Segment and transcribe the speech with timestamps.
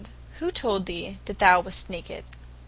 [0.39, 2.25] "Who told thee that thou wast naked?